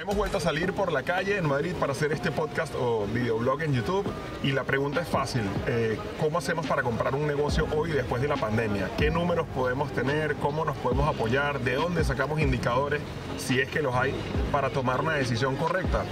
[0.00, 3.62] Hemos vuelto a salir por la calle en Madrid para hacer este podcast o videoblog
[3.62, 4.06] en YouTube
[4.44, 5.42] y la pregunta es fácil.
[5.66, 8.90] Eh, ¿Cómo hacemos para comprar un negocio hoy después de la pandemia?
[8.96, 10.36] ¿Qué números podemos tener?
[10.36, 11.58] ¿Cómo nos podemos apoyar?
[11.58, 13.00] ¿De dónde sacamos indicadores,
[13.38, 14.14] si es que los hay,
[14.52, 16.04] para tomar una decisión correcta?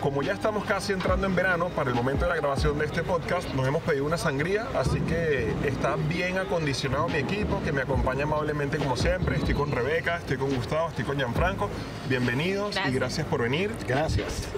[0.00, 3.02] Como ya estamos casi entrando en verano, para el momento de la grabación de este
[3.02, 7.82] podcast, nos hemos pedido una sangría, así que está bien acondicionado mi equipo, que me
[7.82, 9.36] acompaña amablemente como siempre.
[9.36, 11.68] Estoy con Rebeca, estoy con Gustavo, estoy con Gianfranco.
[12.08, 13.74] Bienvenidos y gracias por venir.
[13.88, 14.48] Gracias.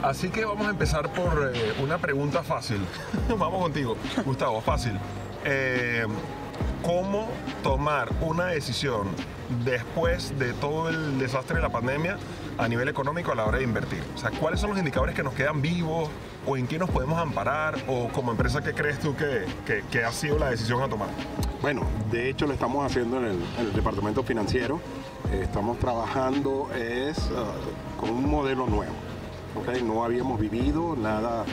[0.00, 2.78] Así que vamos a empezar por eh, una pregunta fácil.
[3.36, 4.92] vamos contigo, Gustavo, fácil.
[5.44, 6.06] Eh,
[6.84, 7.30] ¿Cómo
[7.64, 9.08] tomar una decisión
[9.64, 12.16] después de todo el desastre de la pandemia
[12.58, 14.02] a nivel económico a la hora de invertir?
[14.14, 16.08] O sea, ¿cuáles son los indicadores que nos quedan vivos
[16.46, 19.44] o en qué nos podemos amparar o como empresa qué crees tú que,
[19.90, 21.08] que, ha sido la decisión a tomar?
[21.62, 24.80] Bueno, de hecho lo estamos haciendo en el, en el departamento financiero.
[25.32, 28.92] Estamos trabajando es uh, con un modelo nuevo.
[29.54, 29.82] ¿okay?
[29.82, 31.44] No habíamos vivido nada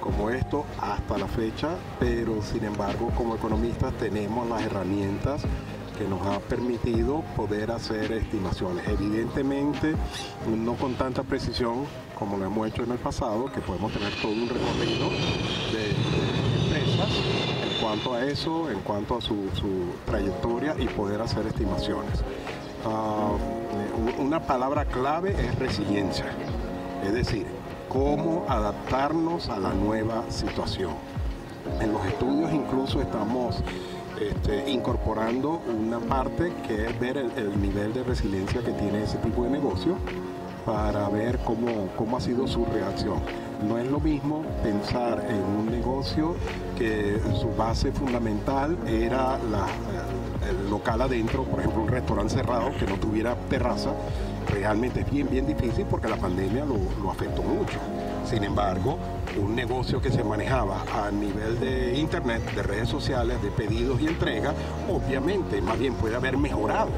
[0.00, 5.42] como esto hasta la fecha, pero sin embargo como economistas tenemos las herramientas
[6.02, 8.88] que nos ha permitido poder hacer estimaciones.
[8.88, 9.94] Evidentemente,
[10.48, 11.84] no con tanta precisión
[12.18, 15.08] como lo hemos hecho en el pasado, que podemos tener todo un recorrido
[15.72, 15.90] de,
[16.64, 22.20] empresas en cuanto a eso, en cuanto a su, su trayectoria y poder hacer estimaciones.
[22.84, 26.26] Uh, una palabra clave es resiliencia,
[27.04, 27.46] es decir,
[27.88, 30.94] cómo adaptarnos a la nueva situación.
[31.80, 33.62] En los estudios incluso estamos
[34.20, 39.18] este, incorporando una parte que es ver el, el, nivel de resiliencia que tiene ese
[39.18, 39.96] tipo de negocio
[40.64, 43.20] para ver cómo, cómo ha sido su reacción.
[43.66, 46.34] No es lo mismo pensar en un negocio
[46.76, 49.66] que su base fundamental era la,
[50.48, 53.92] el local adentro, por ejemplo un restaurante cerrado que no tuviera terraza,
[54.48, 57.78] realmente es bien, bien difícil porque la pandemia lo afectó mucho.
[58.24, 58.98] Sin embargo,
[59.40, 64.06] un negocio que se manejaba a nivel de internet, de redes sociales, de pedidos y
[64.06, 64.54] entrega,
[64.88, 66.90] obviamente más bien puede haber mejorado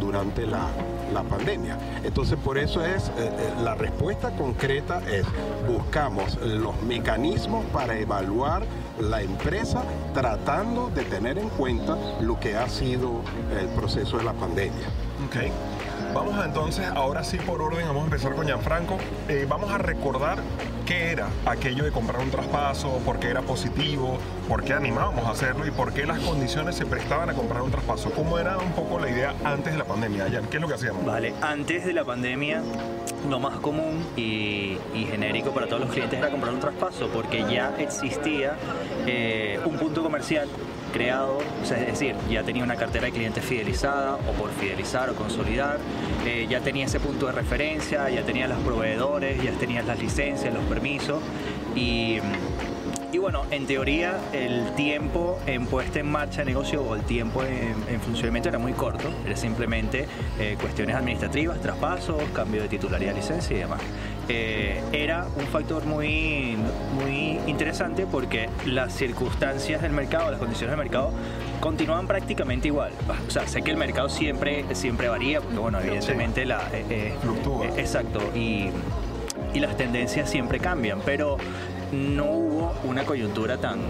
[0.00, 0.68] durante la,
[1.12, 1.78] la pandemia.
[2.02, 3.30] Entonces por eso es, eh,
[3.62, 5.26] la respuesta concreta es,
[5.66, 8.64] buscamos los mecanismos para evaluar
[9.00, 9.82] la empresa
[10.12, 13.20] tratando de tener en cuenta lo que ha sido
[13.58, 14.86] el proceso de la pandemia.
[15.28, 15.50] Okay.
[16.14, 18.98] Vamos a, entonces, ahora sí por orden, vamos a empezar con Gianfranco.
[19.28, 20.38] Eh, vamos a recordar
[20.86, 25.30] qué era aquello de comprar un traspaso, por qué era positivo, por qué animábamos a
[25.30, 28.12] hacerlo y por qué las condiciones se prestaban a comprar un traspaso.
[28.12, 30.46] ¿Cómo era un poco la idea antes de la pandemia, Jan?
[30.46, 31.04] ¿Qué es lo que hacíamos?
[31.04, 32.62] Vale, antes de la pandemia
[33.28, 34.76] lo más común y,
[35.10, 38.56] genérico para todos los clientes era comprar un traspaso porque ya existía
[39.06, 40.48] eh, un punto comercial
[40.94, 45.78] creado, es decir, ya tenía una cartera de clientes fidelizada o por fidelizar o consolidar,
[46.24, 50.54] eh, ya tenía ese punto de referencia, ya tenía los proveedores, ya tenía las licencias,
[50.54, 51.20] los permisos
[51.74, 52.18] y,
[53.12, 57.42] y bueno, en teoría el tiempo en puesta en marcha de negocio o el tiempo
[57.42, 60.06] en, en funcionamiento era muy corto, era simplemente
[60.38, 63.80] eh, cuestiones administrativas, traspasos, cambio de titularidad, licencia y demás.
[64.28, 66.56] Eh, era un factor muy,
[66.94, 71.10] muy interesante porque las circunstancias del mercado, las condiciones del mercado
[71.60, 72.92] continuaban prácticamente igual.
[73.26, 76.60] O sea, sé que el mercado siempre, siempre varía, porque bueno, evidentemente la...
[76.72, 77.66] Eh, eh, Fluctúa.
[77.76, 78.70] exacto, y,
[79.52, 81.36] y las tendencias siempre cambian, pero
[81.92, 83.80] no hubo una coyuntura tan,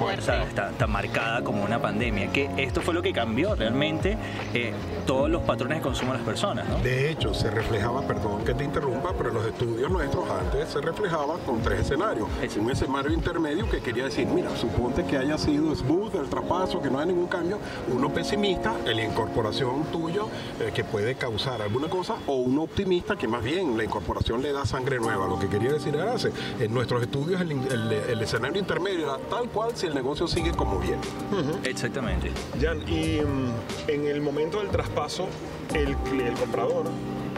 [0.00, 2.30] o sea, está, está, marcada como una pandemia.
[2.32, 4.16] Que esto fue lo que cambió realmente
[4.52, 4.72] eh,
[5.06, 6.68] todos los patrones de consumo de las personas.
[6.68, 6.78] ¿no?
[6.78, 10.80] De hecho, se reflejaba, perdón que te interrumpa, pero en los estudios nuestros antes se
[10.80, 12.28] reflejaba con tres escenarios.
[12.42, 16.80] Es un escenario intermedio que quería decir, mira, suponte que haya sido smooth el traspaso,
[16.80, 17.58] que no hay ningún cambio.
[17.92, 20.28] Uno pesimista, la incorporación tuyo,
[20.60, 24.52] eh, que puede causar alguna cosa, o uno optimista, que más bien la incorporación le
[24.52, 25.26] da sangre nueva.
[25.26, 26.14] Lo que quería decir era,
[26.60, 30.52] en nuestros estudios el, el, el escenario intermedio era tal cual si el negocio sigue
[30.52, 31.02] como viene.
[31.32, 31.66] Uh -huh.
[31.66, 32.30] Exactamente.
[32.60, 33.50] Jan, y um,
[33.88, 35.28] en el momento del traspaso,
[35.74, 36.86] el, el comprador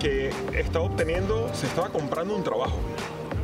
[0.00, 2.78] que estaba obteniendo, se estaba comprando un trabajo.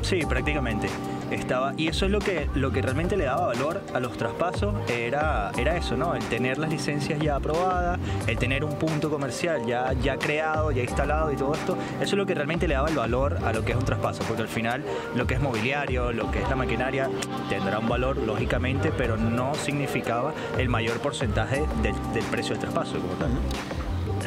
[0.02, 0.88] Sí, prácticamente.
[1.32, 4.74] Estaba, y eso es lo que, lo que realmente le daba valor a los traspasos,
[4.88, 6.14] era, era eso, ¿no?
[6.14, 10.82] El tener las licencias ya aprobadas, el tener un punto comercial ya, ya creado, ya
[10.82, 13.64] instalado y todo esto, eso es lo que realmente le daba el valor a lo
[13.64, 14.84] que es un traspaso, porque al final
[15.14, 17.08] lo que es mobiliario, lo que es la maquinaria,
[17.48, 22.98] tendrá un valor, lógicamente, pero no significaba el mayor porcentaje del, del precio del traspaso
[22.98, 23.30] como tal.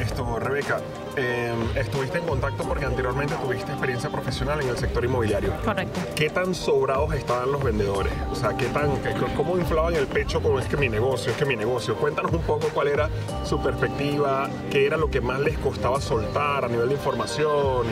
[0.00, 0.80] Esto, Rebeca,
[1.16, 5.54] eh, estuviste en contacto porque anteriormente tuviste experiencia profesional en el sector inmobiliario.
[5.64, 6.00] Correcto.
[6.14, 8.12] ¿Qué tan sobrados estaban los vendedores?
[8.30, 8.90] O sea, ¿qué tan,
[9.36, 11.96] ¿cómo inflaban el pecho con es que mi negocio, es que mi negocio?
[11.96, 13.08] Cuéntanos un poco cuál era
[13.44, 17.86] su perspectiva, qué era lo que más les costaba soltar a nivel de información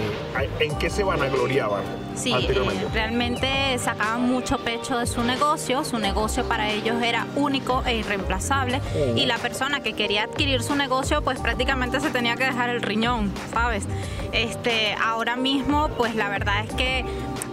[0.60, 1.82] y en qué se vanagloriaban
[2.14, 2.84] Sí, anteriormente.
[2.84, 7.96] eh, realmente sacaban mucho pecho de su negocio, su negocio para ellos era único e
[7.96, 8.80] irreemplazable
[9.16, 12.82] y la persona que quería adquirir su negocio pues prácticamente se tenía que dejar el
[12.82, 13.84] riñón, ¿sabes?
[14.32, 17.04] Este, ahora mismo pues la verdad es que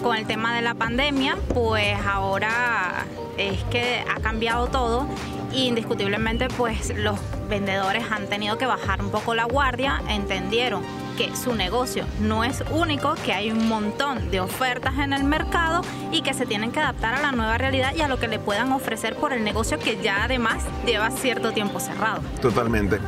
[0.02, 3.06] con el tema de la pandemia pues ahora
[3.38, 5.08] es que ha cambiado todo
[5.54, 10.84] indiscutiblemente pues los vendedores han tenido que bajar un poco la guardia, entendieron
[11.36, 15.82] su negocio no es único, que hay un montón de ofertas en el mercado
[16.12, 18.40] y que se tienen que adaptar a la nueva realidad y a lo que le
[18.40, 22.22] puedan ofrecer por el negocio que ya además lleva cierto tiempo cerrado.
[22.42, 23.00] Totalmente.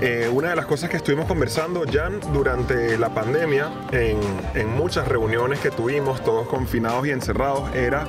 [0.00, 4.18] Eh, una de las cosas que estuvimos conversando, Jan, durante la pandemia, en,
[4.54, 8.06] en muchas reuniones que tuvimos, todos confinados y encerrados, era,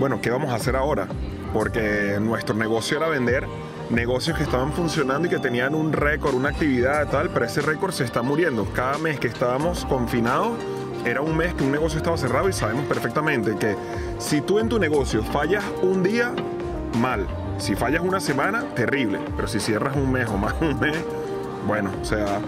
[0.00, 1.06] bueno, ¿qué vamos a hacer ahora?
[1.52, 3.46] Porque nuestro negocio era vender
[3.90, 7.92] negocios que estaban funcionando y que tenían un récord, una actividad tal, pero ese récord
[7.92, 8.64] se está muriendo.
[8.74, 10.58] Cada mes que estábamos confinados,
[11.04, 13.76] era un mes que un negocio estaba cerrado y sabemos perfectamente que
[14.18, 16.32] si tú en tu negocio fallas un día,
[16.98, 17.26] mal.
[17.58, 19.20] Si fallas una semana, terrible.
[19.36, 20.96] Pero si cierras un mes o más un mes,
[21.66, 22.40] bueno, o sea,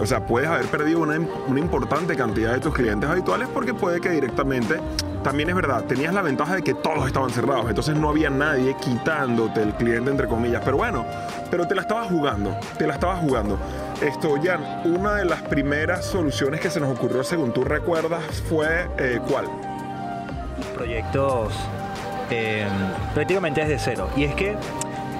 [0.00, 4.10] o sea puedes haber perdido una, importante cantidad de tus clientes habituales porque puede que
[4.10, 4.80] directamente,
[5.22, 8.74] también es verdad, tenías la ventaja de que todos estaban cerrados, entonces no había nadie
[8.80, 10.62] quitándote el cliente entre comillas.
[10.64, 11.04] Pero bueno,
[11.50, 13.58] pero te la estabas jugando, te la estabas jugando.
[14.00, 18.88] Esto, Jan, una de las primeras soluciones que se nos ocurrió, según tú recuerdas, fue
[18.98, 19.46] eh, ¿cuál?
[20.74, 21.52] proyectos
[22.30, 22.66] eh,
[23.14, 24.08] prácticamente desde cero.
[24.16, 24.56] Y es que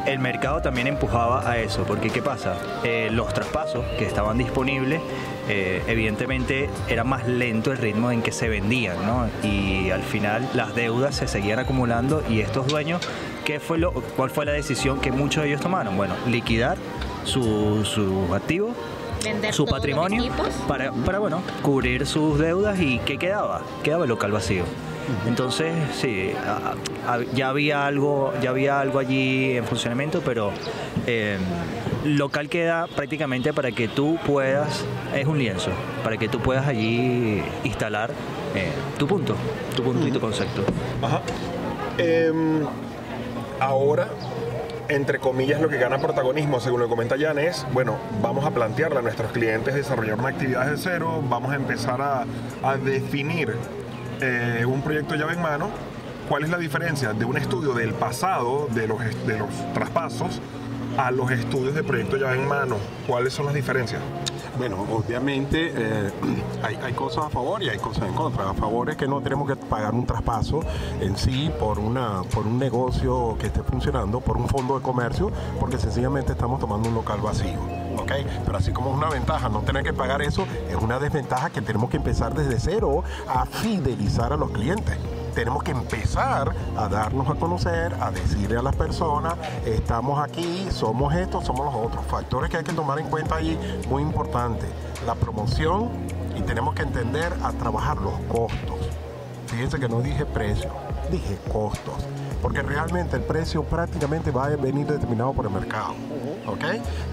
[0.07, 2.57] el mercado también empujaba a eso, porque ¿qué pasa?
[2.85, 5.01] Eh, los traspasos que estaban disponibles,
[5.49, 9.29] eh, evidentemente era más lento el ritmo en que se vendían, ¿no?
[9.43, 13.01] Y al final las deudas se seguían acumulando y estos dueños,
[13.45, 15.97] ¿qué fue lo, ¿cuál fue la decisión que muchos de ellos tomaron?
[15.97, 16.77] Bueno, liquidar
[17.25, 18.75] su, su activo
[19.23, 20.33] Vender su patrimonio
[20.67, 23.63] para, para bueno, cubrir sus deudas y ¿qué quedaba?
[23.83, 24.65] Quedaba el local vacío.
[25.27, 26.33] Entonces, sí,
[27.35, 30.53] ya había algo, ya había algo allí en funcionamiento, pero
[31.07, 31.39] eh,
[32.05, 34.85] local queda prácticamente para que tú puedas,
[35.15, 35.71] es un lienzo,
[36.03, 38.11] para que tú puedas allí instalar
[38.55, 39.35] eh, tu punto,
[39.77, 40.63] tu punto y tu concepto.
[41.03, 41.21] Ajá.
[41.99, 42.65] Em,
[43.61, 44.09] ahora,
[44.89, 48.51] entre comillas, lo que gana protagonismo, según lo que comenta Jan, es, bueno, vamos a
[48.51, 52.25] plantearle a nuestros clientes desarrollar una actividad de cero, vamos a empezar a,
[52.63, 53.55] a definir
[54.21, 55.71] eh, un proyecto llave en mano.
[56.29, 60.41] ¿Cuál es la diferencia de un estudio del pasado, de los, de los traspasos,
[60.97, 62.77] a los estudios de proyecto llave en mano?
[63.07, 64.01] ¿Cuáles son las diferencias?
[64.57, 66.11] Bueno, obviamente eh,
[66.63, 68.49] hay, hay cosas a favor y hay cosas en contra.
[68.51, 70.61] A favor es que no tenemos que pagar un traspaso
[71.01, 75.33] en sí por, una, por un negocio que esté funcionando, por un fondo de comercio,
[75.59, 77.80] porque sencillamente estamos tomando un local vacío.
[78.07, 81.63] Pero así como es una ventaja no tener que pagar eso, es una desventaja que
[81.63, 84.97] tenemos que empezar desde cero a fidelizar a los clientes
[85.31, 91.15] tenemos que empezar a darnos a conocer, a decirle a las personas, estamos aquí, somos
[91.15, 92.05] estos, somos los otros.
[92.07, 93.57] Factores que hay que tomar en cuenta allí,
[93.89, 94.67] muy importante.
[95.07, 95.89] La promoción
[96.37, 98.79] y tenemos que entender a trabajar los costos.
[99.47, 100.71] Fíjense que no dije precio,
[101.11, 102.07] dije costos.
[102.43, 105.95] Porque realmente el precio prácticamente va a venir determinado por el mercado.
[106.47, 106.65] ¿ok?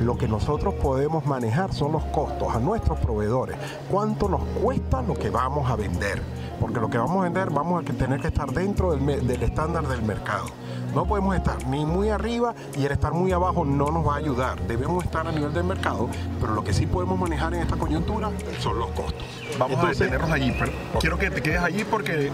[0.02, 3.58] Lo que nosotros podemos manejar son los costos a nuestros proveedores.
[3.90, 6.22] ¿Cuánto nos cuesta lo que vamos a vender?
[6.60, 10.02] Porque lo que vamos a vender vamos a tener que estar dentro del, estándar del
[10.02, 10.46] mercado.
[10.96, 14.18] No podemos estar ni muy arriba y el estar muy abajo no nos va a
[14.18, 14.60] ayudar.
[14.68, 16.10] Debemos estar a nivel del mercado,
[16.40, 19.26] pero lo que sí podemos manejar en esta coyuntura son los costos.
[19.60, 20.56] Vamos Entonces, a detenernos allí.
[20.58, 22.32] pero quiero que te quedes allí porque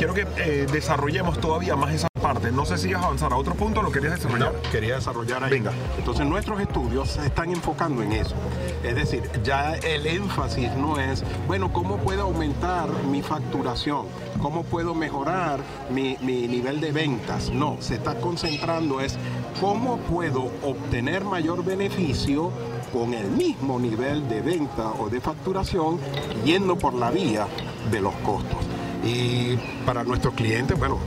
[0.00, 2.50] quiero que eh, desarrollemos todavía más esa parte.
[2.50, 4.54] No sé si vas a avanzar a otro punto o lo querías desarrollar.
[4.54, 5.50] No, quería desarrollar ahí.
[5.50, 5.72] Venga.
[5.98, 8.34] Entonces nuestros estudios se están enfocando en eso.
[8.82, 14.06] Es decir, ya el énfasis no es, bueno, ¿cómo puedo aumentar mi facturación?
[14.40, 17.50] ¿Cómo puedo mejorar mi, mi nivel de ventas?
[17.50, 19.18] No, se está concentrando es
[19.60, 22.50] cómo puedo obtener mayor beneficio
[22.90, 26.00] con el mismo nivel de venta o de facturación
[26.42, 27.46] yendo por la vía
[27.90, 28.69] de los costos.
[29.04, 30.98] Y para nuestros clientes, bueno,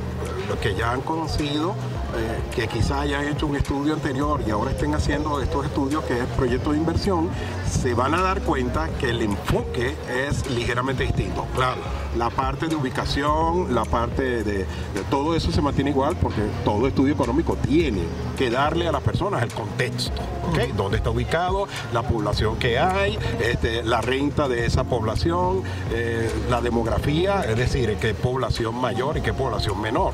[0.47, 1.75] los que ya han conocido,
[2.15, 6.19] eh, que quizás hayan hecho un estudio anterior y ahora estén haciendo estos estudios que
[6.19, 7.29] es proyecto de inversión,
[7.69, 9.95] se van a dar cuenta que el enfoque
[10.27, 11.47] es ligeramente distinto.
[11.55, 11.81] Claro,
[12.17, 14.65] la parte de ubicación, la parte de,
[15.09, 18.03] todo eso se mantiene igual porque todo estudio económico tiene
[18.37, 20.75] que darle a las personas el contexto, ¿ok?
[20.75, 21.67] ¿Dónde está ubicado?
[21.93, 27.95] La población que hay, este, la renta de esa población, eh, la demografía, es decir,
[27.99, 30.13] qué población mayor y qué población menor.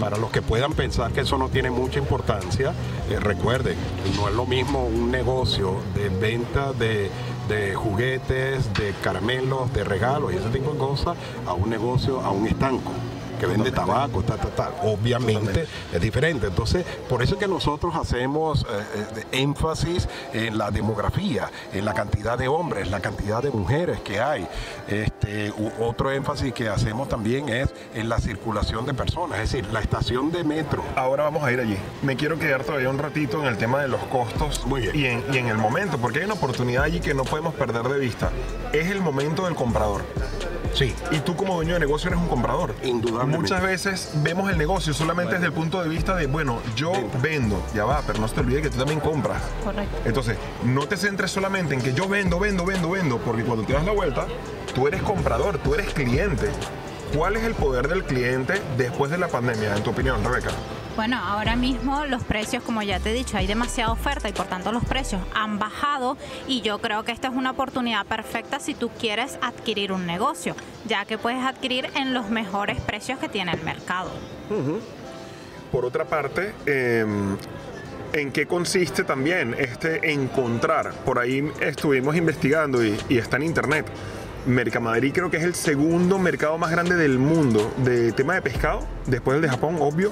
[0.00, 2.72] Para los que puedan pensar que eso no tiene mucha importancia,
[3.10, 3.76] eh, recuerden,
[4.16, 7.10] no es lo mismo un negocio de venta de
[7.48, 12.30] de juguetes, de caramelos, de regalos y ese tipo de cosas a un negocio, a
[12.30, 12.92] un estanco
[13.36, 14.72] que vende tabaco, tal, tal, tal.
[14.82, 16.46] Obviamente es diferente.
[16.46, 18.64] Entonces, por eso es que nosotros hacemos eh,
[19.16, 24.20] eh, énfasis en la demografía, en la cantidad de hombres, la cantidad de mujeres que
[24.20, 24.46] hay.
[24.88, 29.80] Este, otro énfasis que hacemos también es en la circulación de personas, es decir, la
[29.80, 30.82] estación de metro.
[30.96, 31.76] Ahora vamos a ir allí.
[32.02, 34.64] Me quiero quedar todavía un ratito en el tema de los costos
[34.94, 37.84] Y, en, y en el momento, porque hay una oportunidad allí que no podemos perder
[37.84, 38.30] de vista.
[38.72, 40.02] Es el momento del comprador.
[40.76, 40.94] Sí.
[41.10, 42.74] Y tú como dueño de negocio eres un comprador.
[42.82, 43.38] Indudablemente.
[43.38, 46.92] Muchas veces vemos el negocio solamente desde el punto de vista de, bueno, yo
[47.22, 49.42] vendo, ya va, pero no se te olvide que tú también compras.
[49.64, 49.96] Correcto.
[50.04, 53.72] Entonces, no te centres solamente en que yo vendo, vendo, vendo, vendo, porque cuando te
[53.72, 54.26] das la vuelta,
[54.74, 56.50] tú eres comprador, tú eres cliente.
[57.16, 60.50] ¿Cuál es el poder del cliente después de la pandemia, en tu opinión, Rebeca?
[60.96, 64.46] Bueno, ahora mismo los precios, como ya te he dicho, hay demasiada oferta y por
[64.46, 66.16] tanto los precios han bajado
[66.48, 70.56] y yo creo que esta es una oportunidad perfecta si tú quieres adquirir un negocio,
[70.86, 74.10] ya que puedes adquirir en los mejores precios que tiene el mercado.
[75.70, 77.36] Por otra parte, em,
[78.14, 80.94] ¿en qué consiste también este encontrar?
[81.04, 83.84] Por ahí estuvimos investigando y, y está en internet.
[84.46, 88.86] Mercamadrid creo que es el segundo mercado más grande del mundo de tema de pescado,
[89.04, 90.10] después del de Japón, obvio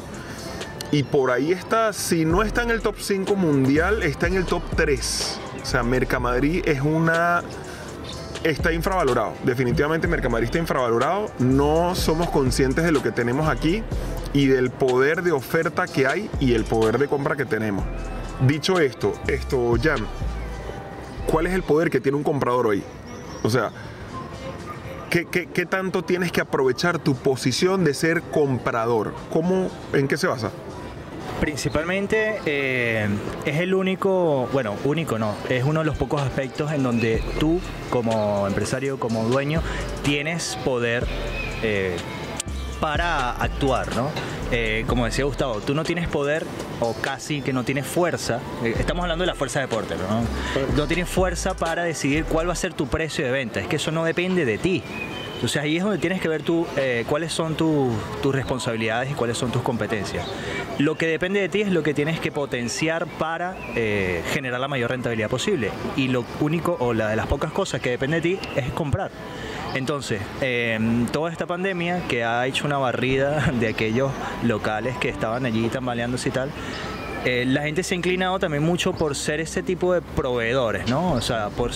[0.95, 4.45] y por ahí está, si no está en el top 5 mundial, está en el
[4.45, 5.41] top 3.
[5.61, 7.43] O sea, Mercamadrid es una
[8.45, 9.33] está infravalorado.
[9.43, 11.33] Definitivamente Mercamadrid está infravalorado.
[11.41, 13.83] No somos conscientes de lo que tenemos aquí
[14.33, 17.85] y del poder de oferta que hay y el poder de compra que tenemos.
[18.47, 20.07] Dicho esto, esto, Jan,
[21.27, 22.85] ¿cuál es el poder que tiene un comprador hoy?
[23.43, 23.73] O sea,
[25.11, 29.13] ¿qué, qué tanto tienes que aprovechar tu posición de ser comprador?
[29.33, 30.53] ¿Cómo, ¿En qué se basa?
[31.41, 33.09] Principalmente eh,
[33.45, 37.61] es el único, bueno, único no, es uno de los pocos aspectos en donde tú
[37.91, 39.61] como empresario, como dueño,
[40.03, 41.07] tienes poder
[41.63, 41.97] eh,
[42.81, 44.11] para actuar, ¿no?
[44.53, 46.47] Eh, como decía Gustavo, tú no tienes poder
[46.81, 50.23] o casi que no tienes fuerza, estamos hablando de la fuerza de portero, ¿no?
[50.77, 53.77] No tienes fuerza para decidir cuál va a ser tu precio de venta, es que
[53.77, 54.83] eso no depende de ti.
[55.45, 57.93] Entonces ahí es donde tienes que ver tú eh, cuáles son tus
[58.35, 60.27] responsabilidades y cuáles son tus competencias.
[60.79, 64.69] Lo que depende de ti es lo que tienes que potenciar para eh, generar la
[64.69, 65.71] mayor rentabilidad posible.
[65.97, 69.11] Y lo único o la de las pocas cosas que depende de ti es comprar.
[69.75, 74.13] Entonces, em, toda esta pandemia que ha hecho una barrida de aquellos
[74.45, 76.51] locales que estaban allí tambaleándose y tal,
[77.27, 81.13] eh, la gente se ha inclinado también mucho por ser ese tipo de proveedores, ¿no?
[81.13, 81.73] O sea, por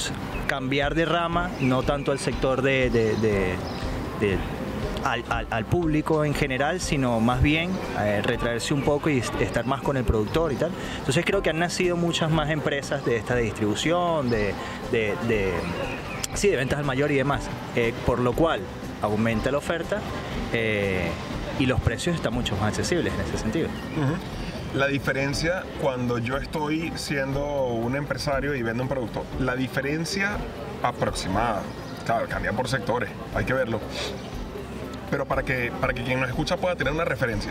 [0.49, 3.55] cambiar de rama, no tanto al sector de,
[5.05, 9.97] al, público en general, sino más bien eh, retraerse un poco y estar más con
[9.97, 10.73] el productor y tal.
[10.99, 14.55] Entonces creo que han nacido muchas más empresas de esta de distribución, de,
[16.35, 18.63] sí, de ventas al mayor y demás, eh, por lo cual
[19.03, 20.01] aumenta la oferta
[21.59, 23.69] y los precios están mucho más accesibles en ese sentido.
[24.75, 30.37] La diferencia cuando yo estoy siendo un empresario y vendo un producto, la diferencia
[30.83, 31.63] aproximada,
[32.05, 33.81] claro, cambia por sectores, hay que verlo.
[35.11, 37.51] Pero para que, para que quien nos escucha pueda tener una referencia,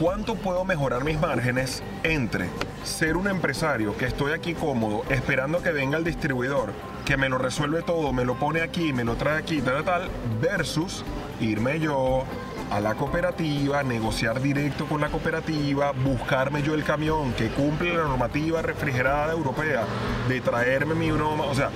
[0.00, 2.48] ¿cuánto puedo mejorar mis márgenes entre
[2.82, 6.72] ser un empresario que estoy aquí cómodo, esperando que venga el distribuidor,
[7.04, 10.08] que me lo resuelve todo, me lo pone aquí, me lo trae aquí, tal, tal,
[10.40, 11.04] versus
[11.40, 12.24] irme yo,
[12.72, 18.04] a la cooperativa, negociar directo con la cooperativa, buscarme yo el camión que cumple la
[18.04, 19.84] normativa refrigerada europea
[20.26, 21.68] de traerme mi broma, o sea,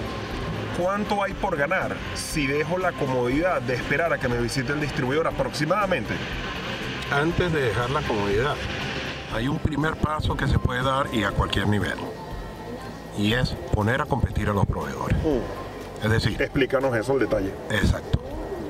[0.81, 4.81] ¿cuánto hay por ganar si dejo la comodidad de esperar a que me visite el
[4.81, 6.15] distribuidor aproximadamente?
[7.12, 8.55] Antes de dejar la comodidad,
[9.35, 11.99] hay un primer paso que se puede dar y a cualquier nivel.
[13.19, 15.19] Y es poner a competir a los proveedores.
[15.19, 16.05] Mm.
[16.07, 17.53] Es decir, explícanos eso en detalle.
[17.71, 18.16] Exacto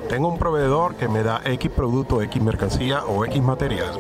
[0.09, 3.99] tengo un proveedor que me da X producto, X mercancía o X material,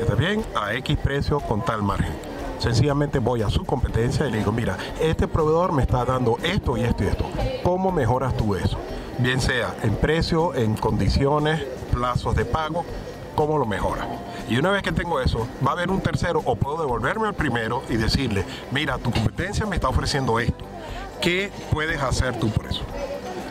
[0.00, 0.44] ¿está bien?
[0.54, 2.12] A X precio con tal margen.
[2.58, 6.76] Sencillamente voy a su competencia y le digo, mira, este proveedor me está dando esto
[6.76, 7.24] y esto y esto.
[7.62, 8.78] ¿Cómo mejoras tú eso?
[9.18, 11.62] Bien sea en precio, en condiciones,
[11.92, 12.84] plazos de pago,
[13.34, 14.06] ¿cómo lo mejoras?
[14.48, 17.34] Y una vez que tengo eso, va a haber un tercero o puedo devolverme al
[17.34, 20.64] primero y decirle, mira, tu competencia me está ofreciendo esto.
[21.20, 22.82] ¿Qué puedes hacer tú por eso?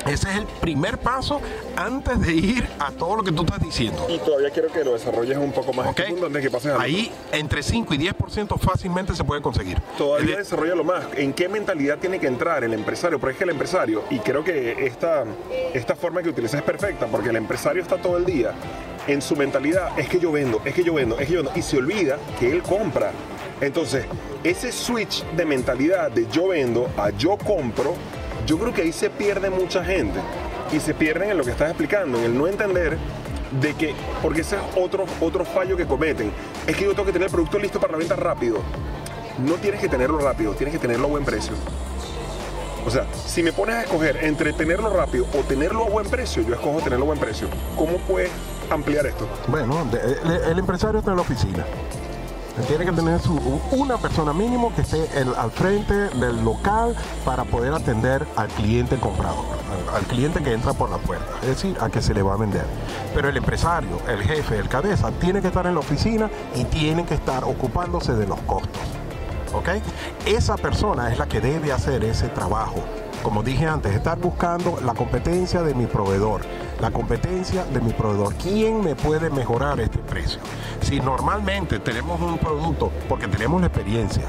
[0.06, 1.40] Ese es el primer paso
[1.76, 4.06] antes de ir a todo lo que tú estás diciendo.
[4.10, 5.96] Y todavía quiero que lo desarrolles un poco más ¿Ok?
[5.96, 9.80] profundo antes que pases Ahí entre 5 y 10% fácilmente se puede conseguir.
[9.98, 11.06] Todavía Es de- desarrollalo más.
[11.16, 13.20] ¿En qué mentalidad tiene que entrar el empresario?
[13.20, 15.24] Porque es que el empresario, y creo que esta,
[15.74, 18.52] esta forma que utilizas es perfecta, porque el empresario está todo el día
[19.08, 21.52] en su mentalidad, es que yo vendo, es que yo vendo, es que yo vendo,
[21.58, 23.12] y se olvida que él compra.
[23.62, 24.06] Entonces,
[24.44, 27.96] ese switch de mentalidad de yo vendo a yo compro,
[28.46, 30.20] yo creo que ahí se pierde mucha gente.
[30.72, 32.98] Y se pierden en lo que estás explicando, en el no entender
[33.62, 36.32] de que, porque ese es otro, otro fallo que cometen,
[36.66, 38.60] es que yo tengo que tener el producto listo para la venta rápido
[39.40, 41.54] no tienes que tenerlo rápido, tienes que tenerlo a buen precio.
[42.86, 46.44] O sea, si me pones a escoger entre tenerlo rápido o tenerlo a buen precio,
[46.44, 47.48] yo escojo tenerlo a buen precio.
[47.78, 48.30] ¿Cómo puedes
[48.70, 49.28] ampliar esto?
[49.48, 49.88] Bueno,
[50.50, 51.66] el empresario está en la oficina.
[52.68, 53.34] Tiene que tener su,
[53.72, 56.96] una persona mínimo que esté el- al frente del local
[57.26, 59.44] para poder atender al cliente comprador,
[59.90, 62.36] al, al cliente que entra por la puerta, es decir, a que se le va
[62.36, 62.66] a vender.
[63.16, 67.06] Pero el empresario, el jefe, el cabeza, tiene que estar en la oficina y tiene
[67.06, 68.82] que estar ocupándose de los costos.
[69.54, 69.70] ¿ok?
[70.26, 72.76] Esa persona es la que debe hacer ese trabajo.
[73.24, 76.42] Como dije antes, estar buscando la competencia de mi proveedor,
[76.80, 78.34] la competencia de mi proveedor.
[78.36, 80.40] ¿Quién me puede mejorar este precio?
[80.82, 84.24] Si normalmente tenemos un producto, porque tenemos la experiencia,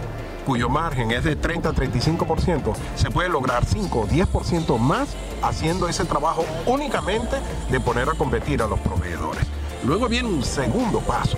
[0.44, 5.88] cuyo margen es de 30 a 35%, se puede lograr 5 o 10% más haciendo
[5.88, 7.36] ese trabajo únicamente
[7.70, 9.46] de poner a competir a los proveedores.
[9.84, 11.36] Luego viene un segundo paso,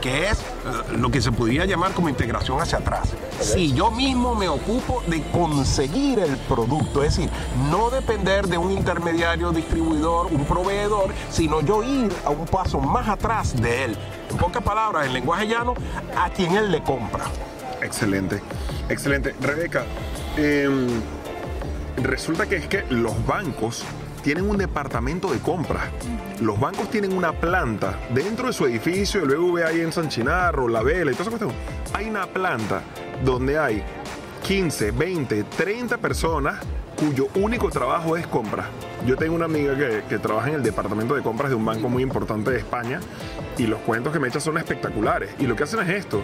[0.00, 3.14] que es eh, lo que se podría llamar como integración hacia atrás.
[3.40, 7.30] Si yo mismo me ocupo de conseguir el producto, es decir,
[7.70, 13.08] no depender de un intermediario, distribuidor, un proveedor, sino yo ir a un paso más
[13.08, 13.96] atrás de él.
[14.30, 15.74] En pocas palabras, en lenguaje llano,
[16.16, 17.24] a quien él le compra.
[17.82, 18.42] Excelente,
[18.88, 19.34] excelente.
[19.40, 19.84] Rebeca,
[20.36, 20.88] em,
[21.96, 23.84] resulta que es que los bancos
[24.22, 25.84] tienen un departamento de compras.
[26.40, 30.68] Los bancos tienen una planta dentro de su edificio, el BBVA ahí en San Chinarro,
[30.68, 31.52] La Vela y toda esa cuestión.
[31.94, 32.82] Hay una planta
[33.24, 33.82] donde hay
[34.46, 36.60] 15, 20, 30 personas
[36.96, 38.66] cuyo único trabajo es compra.
[39.06, 41.88] Yo tengo una amiga que, que trabaja en el departamento de compras de un banco
[41.88, 43.00] muy importante de España
[43.56, 45.30] y los cuentos que me echa son espectaculares.
[45.38, 46.22] Y lo que hacen es esto.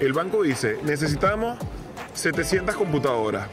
[0.00, 1.58] El banco dice, necesitamos
[2.14, 3.48] 700 computadoras.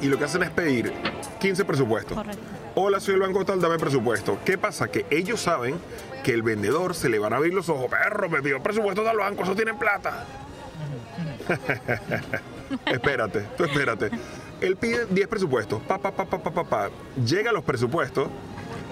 [0.00, 0.92] Y lo que hacen es pedir
[1.40, 2.16] 15 presupuestos.
[2.16, 2.55] Correcto.
[2.78, 4.38] Hola, soy el banco tal, dame presupuesto.
[4.44, 4.88] ¿Qué pasa?
[4.88, 5.76] Que ellos saben
[6.22, 7.86] que el vendedor se le van a abrir los ojos.
[7.90, 10.26] Perro, me pidió presupuesto del banco, eso tienen plata.
[12.84, 14.10] espérate, tú espérate.
[14.60, 15.80] Él pide 10 presupuestos.
[15.84, 16.90] Pa, pa, pa, pa, pa, pa.
[17.24, 18.28] Llega a los presupuestos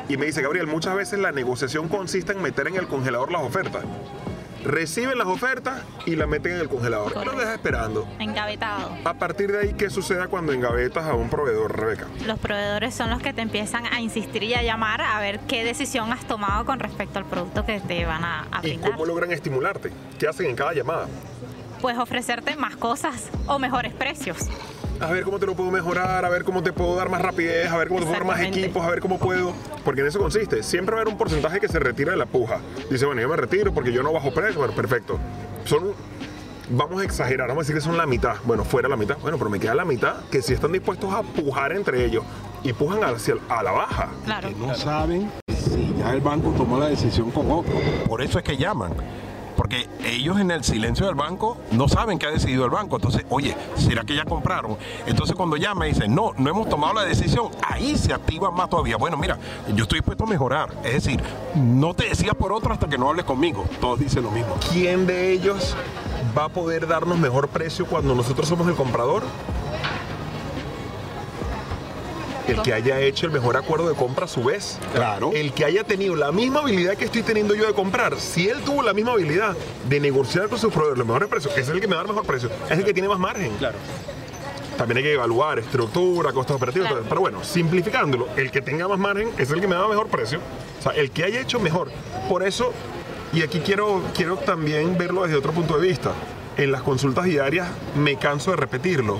[0.08, 3.42] y me dice, Gabriel, muchas veces la negociación consiste en meter en el congelador las
[3.42, 3.84] ofertas.
[4.64, 7.08] Reciben las ofertas y las meten en el congelador.
[7.12, 7.40] Y lo Correcto.
[7.40, 8.08] deja esperando.
[8.18, 8.96] Engavetado.
[9.04, 12.06] A partir de ahí, ¿qué sucede cuando engavetas a un proveedor, Rebeca?
[12.26, 15.64] Los proveedores son los que te empiezan a insistir y a llamar a ver qué
[15.64, 19.32] decisión has tomado con respecto al producto que te van a, a ¿Y cómo logran
[19.32, 19.92] estimularte?
[20.18, 21.08] ¿Qué hacen en cada llamada?
[21.82, 24.38] Pues ofrecerte más cosas o mejores precios.
[25.04, 27.70] A ver cómo te lo puedo mejorar, a ver cómo te puedo dar más rapidez,
[27.70, 29.52] a ver cómo te puedo dar más equipos, a ver cómo puedo.
[29.84, 30.62] Porque en eso consiste.
[30.62, 32.60] Siempre va a haber un porcentaje que se retira de la puja.
[32.90, 34.58] Dice, bueno, yo me retiro porque yo no bajo precio.
[34.58, 35.18] Bueno, perfecto.
[35.64, 35.92] Son
[36.70, 38.36] Vamos a exagerar, vamos a decir que son la mitad.
[38.44, 39.18] Bueno, fuera la mitad.
[39.18, 42.24] Bueno, pero me queda la mitad que sí están dispuestos a pujar entre ellos
[42.62, 44.08] y pujan hacia a la baja.
[44.24, 44.48] Claro.
[44.48, 47.74] que no saben si ya el banco tomó la decisión con otro.
[48.08, 48.94] Por eso es que llaman.
[49.56, 52.96] Porque ellos en el silencio del banco no saben qué ha decidido el banco.
[52.96, 54.76] Entonces, oye, ¿será que ya compraron?
[55.06, 58.68] Entonces cuando llaman y dicen, no, no hemos tomado la decisión, ahí se activa más
[58.68, 58.96] todavía.
[58.96, 59.38] Bueno, mira,
[59.74, 60.70] yo estoy dispuesto a mejorar.
[60.84, 61.20] Es decir,
[61.54, 63.64] no te decías por otro hasta que no hables conmigo.
[63.80, 64.56] Todos dicen lo mismo.
[64.72, 65.76] ¿Quién de ellos
[66.36, 69.22] va a poder darnos mejor precio cuando nosotros somos el comprador?
[72.46, 74.78] El que haya hecho el mejor acuerdo de compra a su vez.
[74.94, 75.30] Claro.
[75.34, 78.18] El que haya tenido la misma habilidad que estoy teniendo yo de comprar.
[78.18, 79.56] Si él tuvo la misma habilidad
[79.88, 82.08] de negociar con sus proveedores los mejores precios, ese es el que me da el
[82.08, 82.50] mejor precio.
[82.68, 83.52] Es el que tiene más margen.
[83.58, 83.78] Claro.
[84.76, 86.88] También hay que evaluar estructura, costos operativos.
[86.88, 87.04] Claro.
[87.08, 90.40] Pero bueno, simplificándolo, el que tenga más margen es el que me da mejor precio.
[90.80, 91.90] O sea, el que haya hecho mejor.
[92.28, 92.72] Por eso,
[93.32, 96.12] y aquí quiero, quiero también verlo desde otro punto de vista.
[96.56, 99.18] En las consultas diarias me canso de repetirlo.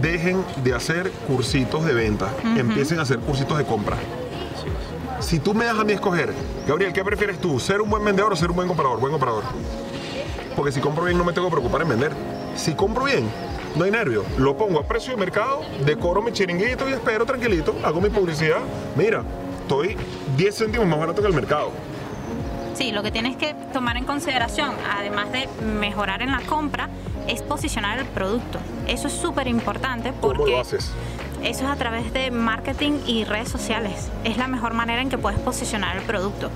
[0.00, 2.28] Dejen de hacer cursitos de venta.
[2.56, 3.96] Empiecen a hacer cursitos de compra.
[5.20, 6.32] Si tú me das a mí escoger,
[6.66, 7.58] Gabriel, ¿qué prefieres tú?
[7.58, 9.00] ¿Ser un buen vendedor o ser un buen comprador?
[9.00, 9.44] Buen comprador.
[10.54, 12.12] Porque si compro bien no me tengo que preocupar en vender.
[12.56, 13.28] Si compro bien,
[13.74, 14.24] no hay nervio.
[14.38, 18.60] Lo pongo a precio de mercado, decoro mi chiringuito y espero tranquilito, hago mi publicidad.
[18.96, 19.22] Mira,
[19.62, 19.96] estoy
[20.36, 21.70] 10 céntimos más barato que el mercado.
[22.74, 26.88] Sí, lo que tienes que tomar en consideración, además de mejorar en la compra,
[27.28, 28.58] es posicionar el producto.
[28.86, 30.90] Eso es súper importante ¿Cómo porque lo haces?
[31.42, 34.08] Eso es a través de marketing y redes sociales.
[34.24, 36.50] Es la mejor manera en que puedes posicionar el producto.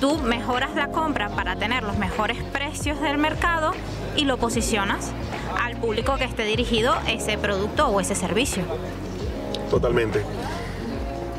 [0.00, 3.72] Tú mejoras la compra para tener los mejores precios del mercado
[4.16, 5.12] y lo posicionas
[5.60, 8.62] al público que esté dirigido ese producto o ese servicio.
[9.70, 10.24] Totalmente.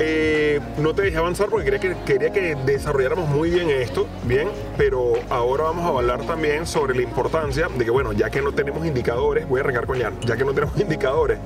[0.02, 4.48] Eh, no te dejé avanzar porque quería que, quería que desarrolláramos muy bien esto, bien,
[4.78, 8.52] pero ahora vamos a hablar también sobre la importancia de que, bueno, ya que no
[8.52, 11.38] tenemos indicadores, voy a arrancar con ya, ya que no tenemos indicadores,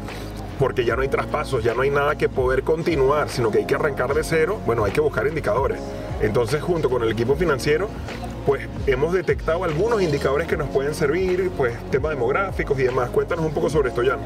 [0.56, 3.66] porque ya no hay traspasos, ya no hay nada que poder continuar, sino que hay
[3.66, 5.80] que arrancar de cero, bueno, hay que buscar indicadores.
[6.20, 7.88] Entonces, junto con el equipo financiero,
[8.46, 13.10] pues hemos detectado algunos indicadores que nos pueden servir, pues temas demográficos y demás.
[13.10, 14.20] Cuéntanos un poco sobre esto, Jan.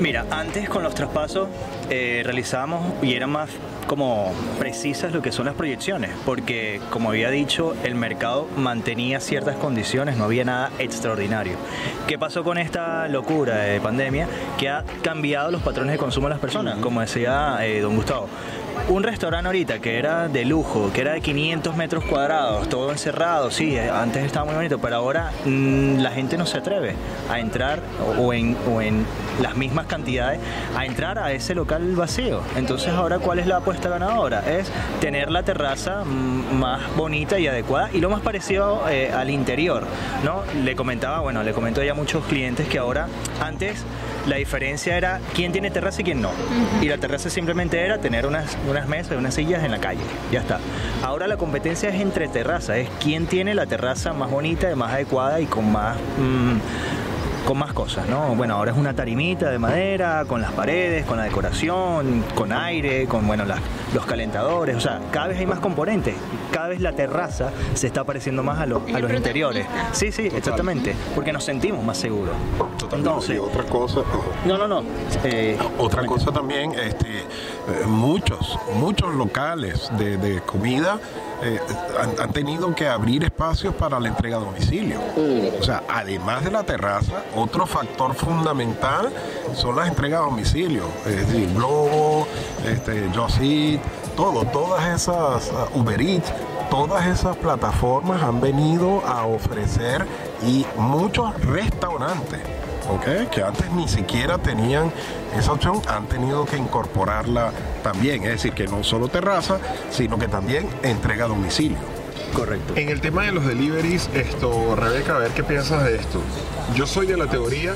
[0.00, 1.48] Mira, antes con los traspasos
[1.88, 3.50] eh, realizábamos y eran más
[3.86, 9.56] como precisas lo que son las proyecciones, porque como había dicho, el mercado mantenía ciertas
[9.56, 11.56] condiciones, no había nada extraordinario.
[12.08, 14.26] ¿Qué pasó con esta locura de pandemia?
[14.58, 18.28] Que ha cambiado los patrones de consumo de las personas, como decía eh, don Gustavo
[18.88, 23.50] un restaurante ahorita que era de lujo, que era de 500 metros cuadrados, todo encerrado,
[23.50, 26.94] sí, eh, antes estaba muy bonito, pero ahora mm, la gente no se atreve
[27.30, 27.80] a entrar
[28.18, 29.06] o, en, o en
[29.40, 30.40] las mismas cantidades
[30.76, 32.40] a entrar a ese local vacío.
[32.56, 34.44] Entonces ahora cuál es la apuesta ganadora?
[34.50, 39.30] Es tener la terraza mm, más bonita y adecuada y lo más parecido eh, al
[39.30, 39.84] interior,
[40.24, 40.42] ¿no?
[40.62, 43.08] Le comentaba, bueno, le comentó ya a muchos clientes que ahora
[43.40, 43.84] antes
[44.26, 46.30] la diferencia era quién tiene terraza y quién no.
[46.80, 50.00] Y la terraza simplemente era tener unas, unas mesas y unas sillas en la calle.
[50.32, 50.60] Ya está.
[51.02, 55.40] Ahora la competencia es entre terrazas, es quién tiene la terraza más bonita, más adecuada
[55.40, 55.96] y con más...
[56.18, 56.58] Mm,
[57.44, 58.34] con más cosas, ¿no?
[58.36, 63.04] Bueno, ahora es una tarimita de madera, con las paredes, con la decoración, con aire,
[63.06, 63.44] con, bueno,
[63.94, 66.16] los calentadores, o sea, cada vez hay más componentes,
[66.52, 69.66] cada vez la terraza se está pareciendo más a, a los interiores.
[69.92, 72.34] Sí, sí, exactamente, porque nos sentimos más seguros.
[72.92, 74.00] Entonces, otra cosa...
[74.44, 74.82] No, no, no.
[75.22, 80.98] Eh, otra cosa también, este, eh, muchos, muchos locales de, de comida
[81.44, 81.60] eh,
[82.20, 84.98] han, tenido que abrir espacios para la entrega a domicilio.
[85.60, 89.12] O sea, además de la terraza, otro factor fundamental
[89.54, 90.84] son las entregas a domicilio.
[91.06, 92.26] Es decir, Globo,
[92.66, 93.80] este, Just Eat,
[94.16, 96.32] todo, todas esas, uh, Uber Eats,
[96.70, 100.06] todas esas plataformas han venido a ofrecer
[100.46, 102.40] y muchos restaurantes
[103.32, 104.92] que antes ni siquiera tenían
[105.36, 109.58] esa opción, han tenido que incorporarla también, es decir, que no solo terraza,
[109.90, 111.78] sino que también entrega a domicilio.
[112.34, 112.74] Correcto.
[112.76, 116.20] En el tema de los deliveries, esto, Rebeca, a ver qué piensas de esto.
[116.74, 117.74] Yo soy de la teoría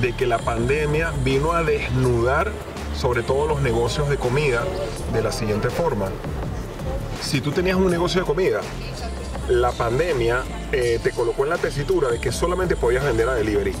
[0.00, 2.50] de que la pandemia vino a desnudar
[3.00, 4.62] sobre todo los negocios de comida
[5.12, 6.08] de la siguiente forma.
[7.22, 8.60] Si tú tenías un negocio de comida,
[9.48, 13.72] la pandemia eh, te colocó en la tesitura de que solamente podías vender a delivery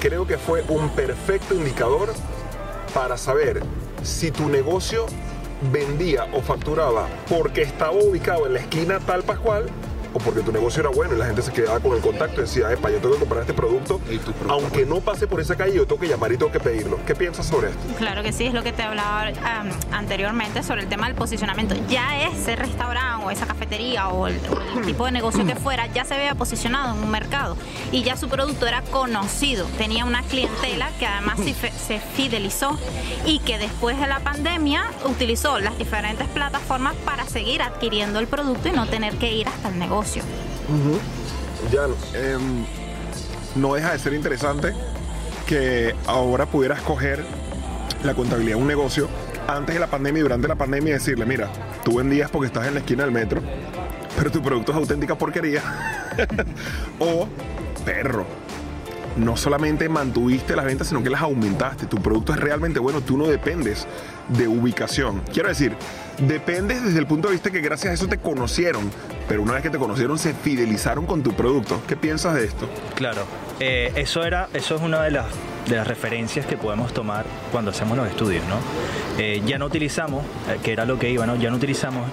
[0.00, 2.12] creo que fue un perfecto indicador
[2.94, 3.62] para saber
[4.02, 5.06] si tu negocio
[5.72, 9.66] vendía o facturaba porque estaba ubicado en la esquina tal pascual
[10.18, 12.44] o porque tu negocio era bueno y la gente se quedaba con el contacto y
[12.44, 14.00] decía, epa, yo tengo que comprar este producto,
[14.48, 16.98] aunque no pase por esa calle, yo tengo que llamar y tengo que pedirlo.
[17.06, 17.80] ¿Qué piensas sobre esto?
[17.96, 19.30] Claro que sí, es lo que te hablaba
[19.92, 21.74] anteriormente sobre el tema del posicionamiento.
[21.88, 24.38] Ya ese restaurante o esa cafetería o el,
[24.86, 27.56] tipo de negocio que fuera, ya se había posicionado en un mercado
[27.92, 32.78] y ya su producto era conocido, tenía una clientela que además se fidelizó
[33.26, 38.68] y que después de la pandemia utilizó las diferentes plataformas para seguir adquiriendo el producto
[38.68, 40.07] y no tener que ir hasta el negocio.
[42.14, 42.64] Em,
[43.56, 44.72] no deja de ser interesante
[45.46, 47.24] que ahora pudieras coger
[48.04, 49.08] la contabilidad de un negocio
[49.48, 51.50] antes de la pandemia y durante la pandemia y decirle, mira,
[51.84, 53.40] tú vendías porque estás en la esquina del metro,
[54.16, 55.62] pero tu producto es auténtica porquería.
[56.98, 57.26] o,
[57.84, 58.26] perro,
[59.16, 61.86] no solamente mantuviste las ventas, sino que las aumentaste.
[61.86, 63.86] Tu producto es realmente bueno, tú no dependes
[64.28, 65.22] de ubicación.
[65.32, 65.74] Quiero decir,
[66.18, 68.90] dependes desde el punto de vista que gracias a eso te conocieron,
[69.28, 71.80] pero una vez que te conocieron se fidelizaron con tu producto.
[71.86, 72.68] ¿Qué piensas de esto?
[72.94, 73.22] Claro,
[73.60, 75.26] eh, eso, era, eso es una de las,
[75.68, 78.56] de las referencias que podemos tomar cuando hacemos los estudios, ¿no?
[79.18, 81.36] Eh, ya no utilizamos, eh, que era lo que iba, ¿no?
[81.36, 82.08] Ya no utilizamos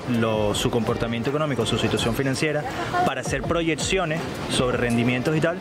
[0.58, 2.64] su comportamiento económico, su situación financiera
[3.06, 5.58] para hacer proyecciones sobre rendimientos y tal,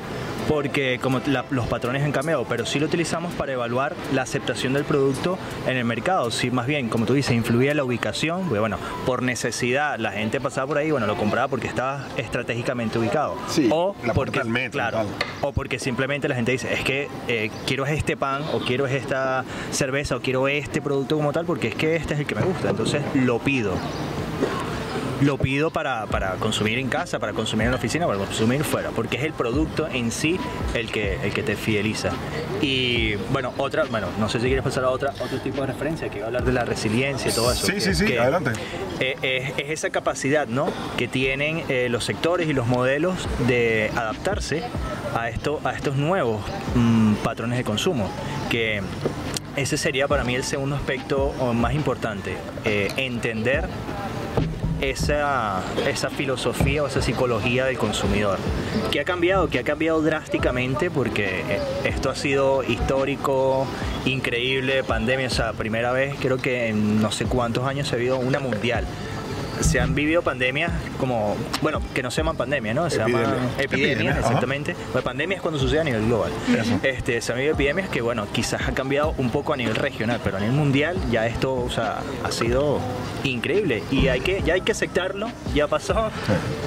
[0.49, 4.85] porque como los patrones han cambiado, pero sí lo utilizamos para evaluar la aceptación del
[4.85, 6.31] producto en el mercado.
[6.31, 10.41] Si más bien, como tú dices, influía la ubicación, pues bueno, por necesidad la gente
[10.41, 13.37] pasaba por ahí, bueno, lo compraba porque estaba estratégicamente ubicado.
[13.49, 15.07] Sí, o porque, claro,
[15.41, 19.45] o porque simplemente la gente dice, es que eh, quiero este pan, o quiero esta
[19.71, 22.43] cerveza, o quiero este producto como tal, porque es que este es el que me
[22.43, 23.75] gusta, entonces lo pido.
[25.21, 28.91] Lo pido para, para, consumir en casa, para consumir en la oficina, para consumir fuera,
[28.91, 30.39] porque es el producto en sí
[30.75, 32.11] el que, el que te fideliza.
[32.61, 36.09] Y bueno, otra, bueno, no sé si quieres pasar a otra, otro tipo de referencia,
[36.09, 37.67] que iba a hablar de la resiliencia y todo eso.
[37.67, 38.53] Sí, sí, sí, adelante.
[39.01, 40.69] Es, es, esa capacidad ¿no?
[40.97, 44.63] que tienen eh, los sectores y los modelos de adaptarse
[45.15, 46.43] a, esto, a estos nuevos
[46.75, 48.11] mmm, patrones de consumo,
[48.51, 48.83] que
[49.57, 53.69] ese sería para mí el segundo aspecto más importante, eh, entender
[54.81, 58.39] esa, esa filosofía o esa psicología del consumidor.
[58.91, 59.49] que ha cambiado?
[59.49, 63.67] Que ha cambiado drásticamente porque eh, esto ha sido histórico,
[64.05, 67.99] increíble, pandemia, o sea, primera vez creo que en no sé cuántos años se ha
[67.99, 68.85] habido una mundial
[69.61, 72.89] se han vivido pandemias como, bueno, que no se llaman pandemias, ¿no?
[72.91, 73.25] Se llaman
[73.59, 74.77] epidemias, exactamente.
[74.95, 76.33] La pandemia es cuando sucede a nivel global.
[76.83, 80.21] Este, se han vivido epidemias que, bueno, quizás ha cambiado un poco a nivel regional,
[80.23, 82.81] pero a nivel mundial ya esto, o sea, ha sido
[83.25, 86.11] increíble y hay que, ya hay que aceptarlo, ya pasó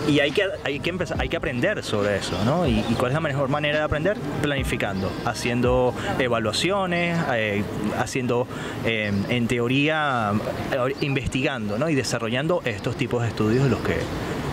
[0.07, 2.67] y hay que, hay que empezar, hay que aprender sobre eso, ¿no?
[2.67, 4.17] Y, cuál es la mejor manera de aprender?
[4.41, 7.63] Planificando, haciendo evaluaciones, eh,
[7.97, 8.47] haciendo,
[8.85, 10.33] eh, en teoría,
[10.71, 11.89] eh, investigando, ¿no?
[11.89, 13.97] Y desarrollando estos tipos de estudios de los que,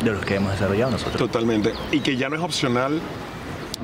[0.02, 1.16] de los que hemos desarrollado nosotros.
[1.16, 1.72] Totalmente.
[1.92, 3.00] Y que ya no es opcional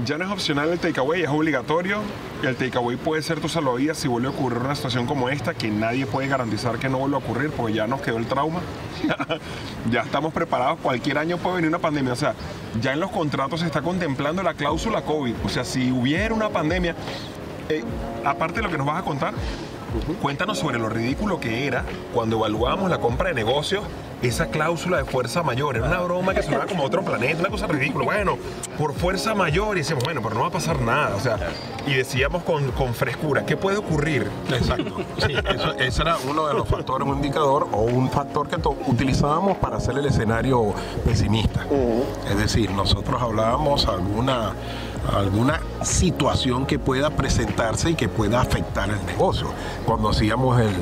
[0.04, 2.00] ya no es opcional el takeaway, es obligatorio.
[2.42, 5.68] El takeaway puede ser tu salvavidas si vuelve a ocurrir una situación como esta, que
[5.68, 8.60] nadie puede garantizar que no vuelva a ocurrir porque ya nos quedó el trauma.
[9.90, 12.12] ya estamos preparados, cualquier año puede venir una pandemia.
[12.12, 12.34] O sea,
[12.80, 15.34] ya en los contratos se está contemplando la cláusula COVID.
[15.44, 16.94] O sea, si hubiera una pandemia,
[17.68, 17.84] eh,
[18.24, 19.34] aparte de lo que nos vas a contar,
[20.20, 23.84] Cuéntanos sobre lo ridículo que era cuando evaluábamos la compra de negocios,
[24.22, 25.76] esa cláusula de fuerza mayor.
[25.76, 28.04] Era una broma que sonaba como otro planeta, una cosa ridícula.
[28.04, 28.38] Bueno,
[28.78, 31.16] por fuerza mayor, y decíamos, bueno, pero no va a pasar nada.
[31.16, 31.38] O sea,
[31.86, 34.30] y decíamos con, con frescura, ¿qué puede ocurrir?
[34.50, 34.96] Exacto.
[35.26, 39.56] Sí, eso, ese era uno de los factores, un indicador o un factor que utilizábamos
[39.58, 40.74] para hacer el escenario
[41.04, 41.66] pesimista.
[42.28, 44.52] Es decir, nosotros hablábamos alguna
[45.08, 49.48] alguna situación que pueda presentarse y que pueda afectar el negocio.
[49.84, 50.74] Cuando hacíamos el,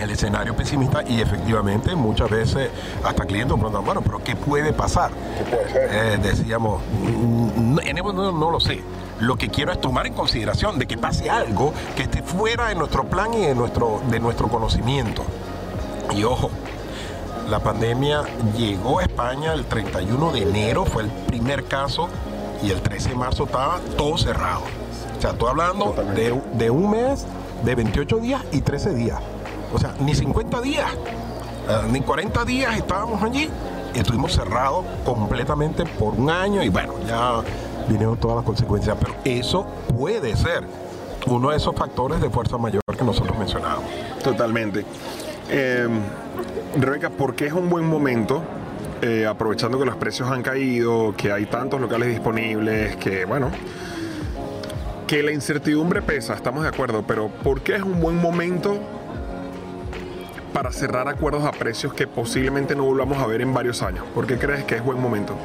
[0.00, 2.70] el escenario pesimista y efectivamente muchas veces
[3.04, 5.10] hasta clientes preguntan, bueno, pero ¿qué puede pasar?
[5.74, 6.82] Eh, decíamos,
[7.82, 8.82] en no, no lo sé.
[9.20, 12.76] Lo que quiero es tomar en consideración de que pase algo que esté fuera de
[12.76, 15.24] nuestro plan y de nuestro, de nuestro conocimiento.
[16.14, 16.50] Y ojo,
[17.50, 18.22] la pandemia
[18.56, 22.08] llegó a España el 31 de enero, fue el primer caso
[22.62, 24.62] y el 13 de marzo estaba todo cerrado.
[25.16, 27.26] O sea, estoy hablando de, un mes,
[27.64, 29.20] de 28 días y 13 días.
[29.72, 30.90] O sea, ni 50 días,
[31.68, 33.50] eh, ni 40 días estábamos allí.
[33.94, 37.40] Estuvimos cerrados completamente por un año y bueno, ya
[37.88, 38.96] vinieron todas las consecuencias.
[39.00, 39.66] Pero eso
[39.96, 40.64] puede ser
[41.26, 43.90] uno de esos factores de fuerza mayor que nosotros mencionábamos.
[44.22, 44.84] Totalmente.
[45.50, 45.88] Eh,
[46.76, 48.42] Rebeca, ¿por qué es un buen momento
[49.02, 53.50] eh, aprovechando que los precios han caído, que hay tantos locales disponibles, que bueno,
[55.06, 58.78] que la incertidumbre pesa, estamos de acuerdo, pero ¿por qué es un buen momento
[60.52, 64.04] para cerrar acuerdos a precios que posiblemente no volvamos a ver en varios años?
[64.14, 65.36] ¿Por qué crees que es buen momento?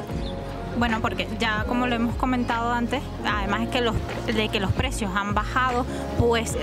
[0.76, 3.94] Bueno, porque ya como lo hemos comentado antes, además de que los,
[4.26, 5.86] de que los precios han bajado,
[6.18, 6.56] pues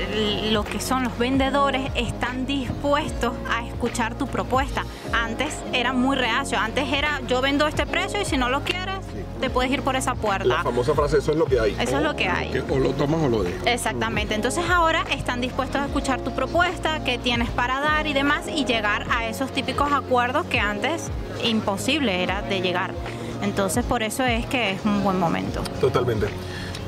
[0.52, 4.86] lo que son los vendedores están dispuestos a escuchar tu propuesta.
[5.14, 9.00] Antes era muy reacio, antes era yo vendo este precio y si no lo quieres,
[9.40, 10.46] te puedes ir por esa puerta.
[10.46, 11.76] La famosa frase, eso es lo que hay.
[11.80, 12.64] Eso es lo que hay.
[12.70, 13.66] o lo tomas o lo dejas.
[13.66, 14.36] Exactamente.
[14.36, 18.66] Entonces ahora están dispuestos a escuchar tu propuesta, qué tienes para dar y demás, y
[18.66, 21.10] llegar a esos típicos acuerdos que antes
[21.44, 22.94] imposible era de llegar.
[23.42, 25.62] Entonces por eso es que es un buen momento.
[25.80, 26.28] Totalmente.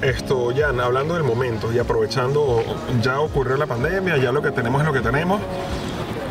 [0.02, 2.62] Esto, Jan, hablando del momento y aprovechando,
[3.02, 5.42] ya ocurrió la pandemia, ya lo que tenemos es lo que tenemos.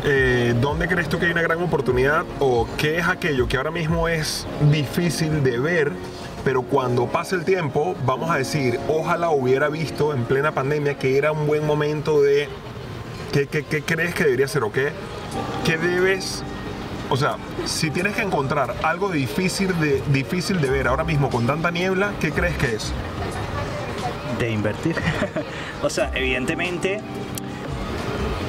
[0.05, 3.71] Eh, ¿Dónde crees tú que hay una gran oportunidad o qué es aquello que ahora
[3.71, 5.93] mismo es difícil de ver,
[6.43, 11.17] pero cuando pase el tiempo vamos a decir, ojalá hubiera visto en plena pandemia que
[11.17, 12.49] era un buen momento de
[13.31, 14.91] qué, qué crees que debería ser o qué,
[15.63, 16.43] qué debes
[17.09, 21.45] o sea, si tienes que encontrar algo difícil de, difícil de ver ahora mismo con
[21.45, 22.91] tanta niebla, ¿qué crees que es?
[24.39, 24.95] De invertir.
[25.83, 27.01] o sea, evidentemente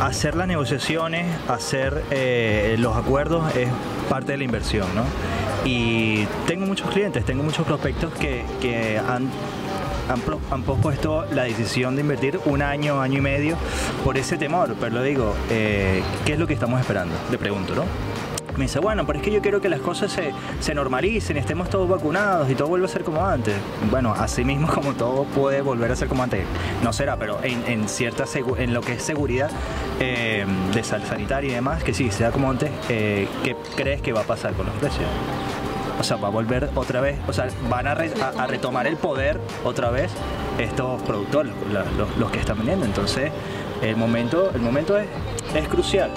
[0.00, 3.68] hacer las negociaciones, hacer eh, los acuerdos es
[4.08, 5.04] parte de la inversión, ¿no?
[5.64, 9.30] Y tengo muchos clientes, tengo muchos prospectos que, han,
[10.50, 13.56] han, pospuesto la decisión de invertir un año, año y medio
[14.04, 14.74] por ese temor.
[14.78, 17.14] Pero lo digo, eh, ¿qué es lo que estamos esperando?
[17.30, 17.84] Le pregunto, ¿no?
[18.56, 21.68] Me dice, bueno, pero es que yo quiero que las cosas se, se normalicen, estemos
[21.68, 23.54] todos vacunados y todo vuelva a ser como antes.
[23.90, 26.44] Bueno, así mismo como todo puede volver a ser como antes.
[26.82, 28.24] No será, pero en, en cierta
[28.58, 29.50] en lo que es seguridad
[30.00, 34.20] eh, de sanitaria y demás, que sí, sea como antes, eh, ¿qué crees que va
[34.20, 35.04] a pasar con los precios?
[35.98, 39.40] O sea, va a volver otra vez, o sea, van a, a- retomar el poder
[39.64, 40.10] otra vez
[40.58, 42.84] estos productores, la- los, los que están vendiendo.
[42.86, 43.30] Entonces,
[43.82, 45.06] el momento, el momento es,
[45.54, 46.10] es crucial.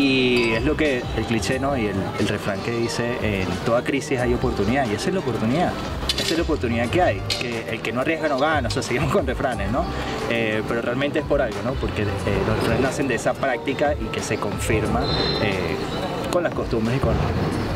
[0.00, 1.76] Y es lo que el cliché ¿no?
[1.76, 5.72] y el, refrán que dice, en toda crisis hay oportunidad, y esa es la oportunidad.
[6.18, 8.82] Esa es la oportunidad que hay, que el que no arriesga no gana, o sea,
[8.90, 9.84] seguimos con refranes, ¿no?
[10.30, 11.74] Eh, pero realmente es por algo, ¿no?
[11.74, 12.06] Porque eh,
[12.46, 15.02] los refranes nacen de esa práctica y que se confirma
[15.42, 15.76] eh,
[16.30, 17.12] con las costumbres y con,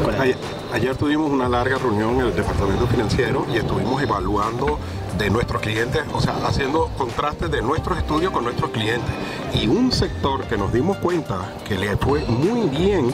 [0.05, 0.37] con la- Ayer,
[0.73, 4.79] ayer tuvimos una larga reunión en el departamento financiero y estuvimos evaluando
[5.19, 9.11] de nuestros clientes, o sea, haciendo contrastes de nuestros estudios con nuestros clientes.
[9.55, 13.13] Y un sector que nos dimos cuenta que le fue muy bien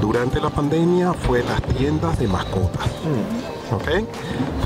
[0.00, 2.86] durante la pandemia fue las tiendas de mascotas.
[3.72, 4.06] ¿Ok?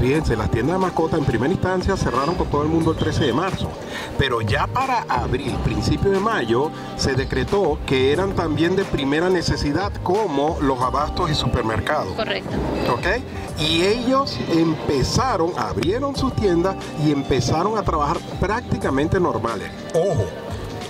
[0.01, 3.25] Fíjense, las tiendas de mascotas en primera instancia cerraron con todo el mundo el 13
[3.27, 3.71] de marzo,
[4.19, 9.93] pero ya para abril, principio de mayo, se decretó que eran también de primera necesidad
[10.03, 12.13] como los abastos y supermercados.
[12.15, 12.57] Correcto.
[12.93, 13.23] ¿Ok?
[13.59, 19.71] Y ellos empezaron, abrieron sus tiendas y empezaron a trabajar prácticamente normales.
[19.95, 20.27] Ojo,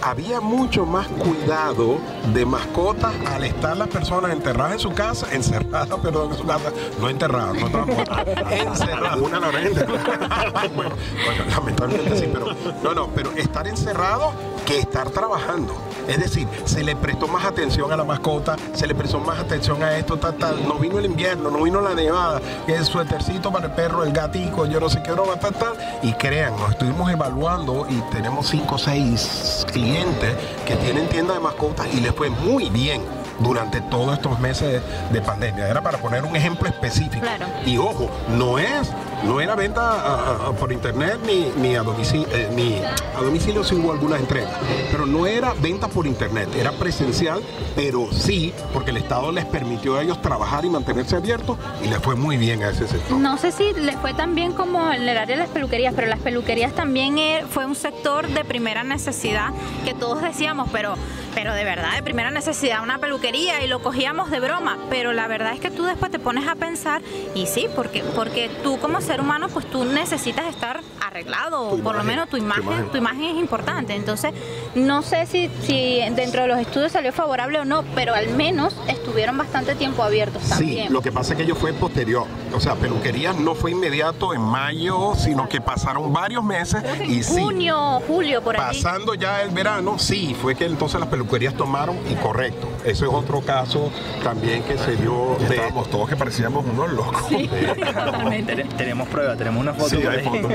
[0.06, 1.98] había mucho más cuidado
[2.32, 6.72] de mascotas al estar las personas enterradas en su casa, encerradas, perdón, en su casa,
[7.00, 9.20] no enterradas, no enterradas, encerradas.
[9.20, 9.50] Una la
[10.74, 12.46] bueno, bueno, lamentablemente sí, pero
[12.84, 14.32] no, no, pero estar encerrado
[14.66, 15.74] que estar trabajando.
[16.06, 19.82] Es decir, se le prestó más atención a la mascota, se le prestó más atención
[19.82, 20.68] a esto, tal, tal.
[20.68, 24.66] No vino el invierno, no vino la nevada, el suétercito para el perro, el gatico,
[24.66, 25.76] yo no sé qué broma, tal, tal.
[26.02, 30.34] Y crean, nos estuvimos evaluando y tenemos cinco o seis clientes
[30.66, 33.02] que tienen tienda de mascotas y les fue muy bien
[33.38, 35.68] durante todos estos meses de pandemia.
[35.68, 37.20] Era para poner un ejemplo específico.
[37.20, 37.46] Claro.
[37.64, 38.90] Y ojo, no es,
[39.24, 43.92] no era venta a- a- por internet ni, ni a domicilio, ni a domicilio hubo
[43.92, 44.52] algunas entregas,
[44.90, 47.40] pero no era venta por internet, era presencial,
[47.74, 51.98] pero sí, porque el Estado les permitió a ellos trabajar y mantenerse abiertos y les
[51.98, 53.18] fue muy bien a ese sector.
[53.18, 56.06] No sé si le fue tan bien como en el área de las peluquerías, pero
[56.08, 59.50] las peluquerías también eh, fue un sector de primera necesidad
[59.84, 60.94] que todos decíamos, pero,
[61.36, 64.78] pero de verdad, de primera necesidad una peluquería y lo cogíamos de broma.
[64.88, 67.02] Pero la verdad es que tú después te pones a pensar,
[67.34, 71.94] y sí, porque, porque tú como ser humano, pues tú necesitas estar arreglado, o por
[71.94, 73.94] lo menos tu tu imagen, tu imagen es importante.
[73.94, 74.32] Entonces,
[74.74, 78.74] no sé si, si dentro de los estudios salió favorable o no, pero al menos
[78.88, 80.92] estuvieron bastante tiempo abiertos Sí, también.
[80.92, 82.26] lo que pasa es que ello fue posterior.
[82.54, 87.38] O sea, peluquerías no fue inmediato en mayo, sino que pasaron varios meses y sí.
[87.38, 88.82] Junio, julio, por allí.
[88.82, 91.25] Pasando ya el verano, sí, fue que entonces las peluquerías
[91.56, 92.68] tomaron y correcto.
[92.84, 93.90] Eso es otro caso
[94.22, 97.26] también que se dio de Estábamos todos que parecíamos unos locos.
[98.46, 99.88] Ten- tenemos pruebas, tenemos una foto.
[99.90, 100.24] Sí, hay ahí.
[100.24, 100.52] fotos.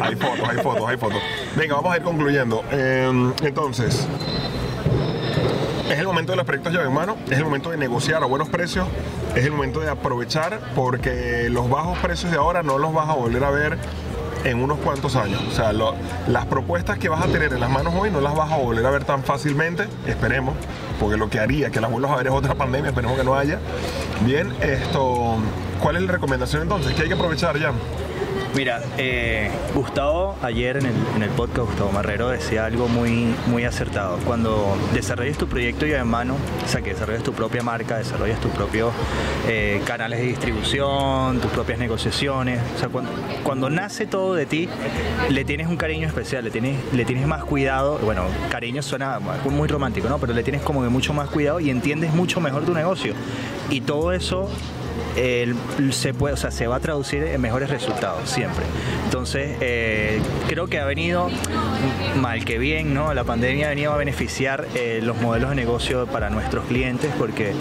[0.00, 1.18] Hay fotos, hay fotos, hay fotos.
[1.56, 2.62] Venga, vamos a ir concluyendo.
[2.70, 4.06] Eh, entonces,
[5.90, 8.26] es el momento de los proyectos llave en mano, es el momento de negociar a
[8.26, 8.86] buenos precios,
[9.34, 13.14] es el momento de aprovechar porque los bajos precios de ahora no los vas a
[13.14, 13.78] volver a ver
[14.44, 15.42] en unos cuantos años.
[15.48, 18.50] O sea, las propuestas que vas a tener en las manos hoy no las vas
[18.50, 20.54] a volver a ver tan fácilmente, esperemos,
[21.00, 23.34] porque lo que haría que las vuelvas a ver es otra pandemia, esperemos que no
[23.34, 23.58] haya.
[24.24, 25.36] Bien, esto,
[25.80, 26.94] ¿cuál es la recomendación entonces?
[26.94, 27.72] ¿Qué hay que aprovechar ya?
[28.54, 33.64] Mira, eh, Gustavo ayer en el, en el podcast, Gustavo Marrero decía algo muy, muy
[33.64, 34.18] acertado.
[34.26, 38.38] Cuando desarrolles tu proyecto ya en mano, o sea, que desarrolles tu propia marca, desarrolles
[38.40, 38.92] tus propios
[39.48, 43.10] eh, canales de distribución, tus propias negociaciones, o sea, cuando,
[43.42, 44.68] cuando nace todo de ti,
[45.30, 49.66] le tienes un cariño especial, le tienes, le tienes más cuidado, bueno, cariño suena muy
[49.66, 50.18] romántico, ¿no?
[50.18, 53.14] Pero le tienes como que mucho más cuidado y entiendes mucho mejor tu negocio.
[53.70, 54.50] Y todo eso
[55.92, 58.64] se puede, o sea, se va a traducir en mejores resultados siempre.
[59.04, 61.28] Entonces, eh, creo que ha venido
[62.20, 63.14] mal que bien, ¿no?
[63.14, 67.52] La pandemia ha venido a beneficiar eh, los modelos de negocio para nuestros clientes porque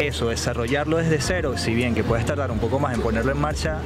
[0.00, 3.40] eso, desarrollarlo desde cero, si bien que puedes tardar un poco más en ponerlo en
[3.40, 3.78] marcha,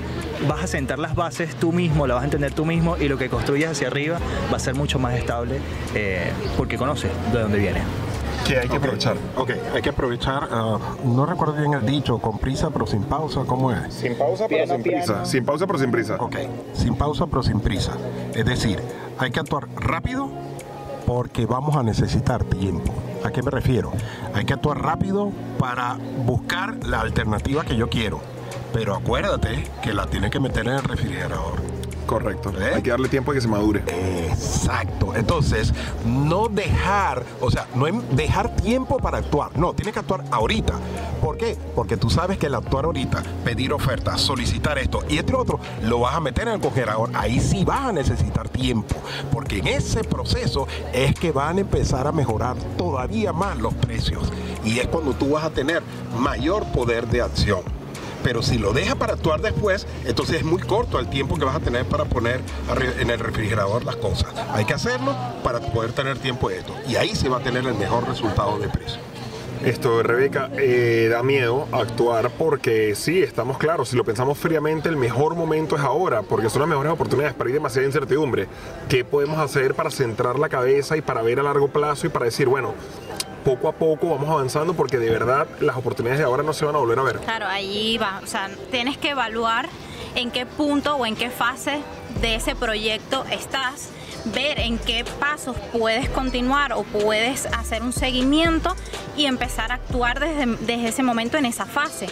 [0.49, 3.19] vas a sentar las bases tú mismo, la vas a entender tú mismo y lo
[3.19, 4.19] que construyas hacia arriba
[4.53, 5.61] va a ser mucho más estable
[5.95, 7.81] eh, porque conoces de dónde viene.
[8.47, 9.17] ¿Qué hay que aprovechar?
[9.37, 13.43] Ok, hay que aprovechar, ah, no recuerdo bien el dicho, con prisa pero sin pausa,
[13.47, 13.93] ¿cómo es?
[13.95, 15.25] Sin pausa pero sin prisa.
[15.25, 16.17] Sin pausa pero sin prisa.
[16.21, 16.37] Ok,
[16.75, 17.93] sin pausa pero sin prisa.
[18.35, 18.79] Es decir,
[19.19, 20.29] hay que actuar rápido
[21.07, 22.93] porque vamos a necesitar tiempo.
[23.25, 23.93] ¿A qué me refiero?
[24.35, 28.21] Hay que actuar rápido para buscar la alternativa que yo quiero.
[28.73, 31.74] Pero acuérdate que la tienes que meter en el refrigerador.
[32.07, 32.53] Correcto.
[32.61, 32.73] ¿Eh?
[32.77, 33.83] Hay que darle tiempo a que se madure.
[34.29, 35.15] Exacto.
[35.15, 35.73] Entonces,
[36.07, 39.57] no dejar, o sea, no es dejar tiempo para actuar.
[39.57, 40.75] No, tienes que actuar ahorita.
[41.21, 41.57] ¿Por qué?
[41.75, 46.01] Porque tú sabes que el actuar ahorita, pedir ofertas, solicitar esto y este otro, lo
[46.01, 47.11] vas a meter en el congelador.
[47.15, 48.95] Ahí sí vas a necesitar tiempo.
[49.33, 54.31] Porque en ese proceso es que van a empezar a mejorar todavía más los precios.
[54.65, 55.83] Y es cuando tú vas a tener
[56.19, 57.74] mayor poder de acción.
[58.25, 61.55] Pero si lo dejas para actuar después, entonces es muy corto el tiempo que vas
[61.55, 62.41] a tener para poner
[62.99, 64.35] en el refrigerador las cosas.
[64.53, 65.15] Hay que hacerlo
[65.45, 66.75] para poder tener tiempo de esto.
[66.89, 68.99] Y ahí se va a tener el mejor resultado de precio.
[69.65, 74.97] Esto, Rebeca, eh, da miedo actuar porque sí, estamos claros, si lo pensamos fríamente, el
[74.99, 78.47] mejor momento es ahora, porque son las mejores oportunidades, pero hay demasiada incertidumbre.
[78.91, 82.27] ¿Qué podemos hacer para centrar la cabeza y para ver a largo plazo y para
[82.27, 82.75] decir, bueno,
[83.45, 86.75] poco a poco vamos avanzando porque de verdad las oportunidades de ahora no se van
[86.75, 87.17] a volver a ver?
[87.19, 88.21] Claro, ahí va.
[88.23, 89.69] O sea, tienes que evaluar
[90.15, 91.81] en qué punto o en qué fase
[92.21, 93.91] de ese proyecto estás,
[94.27, 98.75] ver en qué pasos puedes continuar o puedes hacer un seguimiento
[99.17, 102.07] y empezar a actuar desde, desde ese momento en esa fase.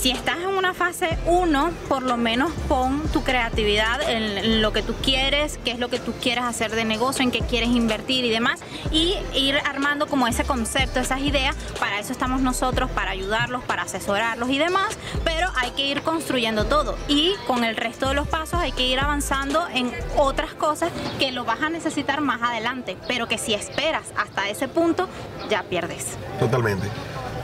[0.00, 4.80] Si estás en una fase 1, por lo menos pon tu creatividad en, lo que
[4.80, 8.24] tú quieres, qué es lo que tú quieres hacer de negocio, en qué quieres invertir
[8.24, 8.60] y demás,
[8.92, 11.56] y ir armando como ese concepto, esas ideas.
[11.80, 16.66] Para eso estamos nosotros, para ayudarlos, para asesorarlos y demás, pero hay que ir construyendo
[16.66, 20.92] todo y con el resto de los pasos hay que ir avanzando en otras cosas
[21.18, 25.08] que lo vas a necesitar más adelante, pero que si esperas hasta ese punto,
[25.50, 26.16] ya pierdes.
[26.38, 26.86] Totalmente.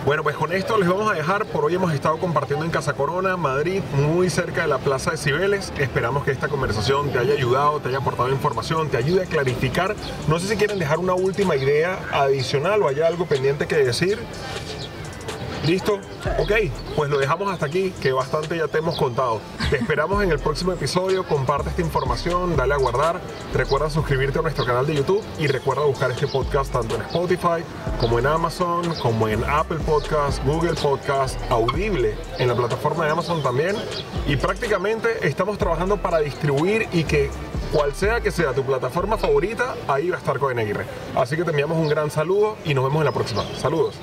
[0.05, 1.47] Bueno, pues con esto les vamos a dejar.
[1.47, 5.17] Por hoy hemos estado compartiendo en Casa Corona, Madrid, muy cerca de la Plaza de
[5.17, 5.73] Cibeles.
[5.79, 9.97] Esperamos que esta conversación te haya ayudado, te haya aportado información, te ayude a clarificar.
[10.29, 14.19] No sé si quieren dejar una última idea adicional o haya algo pendiente que decir.
[15.67, 15.95] ¿Listo?
[16.39, 16.53] Ok,
[16.95, 19.41] pues lo dejamos hasta aquí, que bastante ya te hemos contado.
[19.71, 23.19] Te esperamos en el próximo episodio, comparte esta información, dale a guardar,
[23.55, 27.65] recuerda suscribirte a nuestro canal de YouTube y recuerda buscar este podcast tanto en Spotify
[27.99, 33.43] como en Amazon, como en Apple Podcast, Google Podcast, Audible, en la plataforma de Amazon
[33.43, 33.75] también.
[34.27, 37.31] Y prácticamente estamos trabajando para distribuir y que
[37.73, 40.85] cual sea que sea tu plataforma favorita, ahí va a estar CoinXR.
[41.17, 43.45] Así que te enviamos un gran saludo y nos vemos en la próxima.
[43.57, 43.95] Saludos.